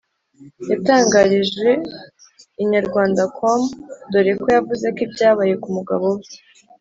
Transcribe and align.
yatangarije 0.71 1.69
inyarwandacom 2.61 3.61
dore 4.11 4.33
ko 4.41 4.47
yavuze 4.55 4.85
ko 4.95 4.99
ibyabaye 5.07 5.53
ku 5.61 5.67
mugabo 5.77 6.05
we 6.15 6.25